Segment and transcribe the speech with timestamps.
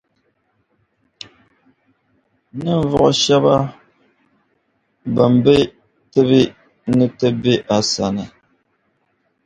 [2.63, 3.43] ninvuɣ’ shɛb’
[5.15, 5.55] bɛn be
[6.11, 6.41] tibi
[6.95, 8.25] ni ti be a sani.